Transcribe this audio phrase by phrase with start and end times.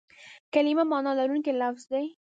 [0.53, 2.05] کلیمه مانا لرونکی لفظ دئ.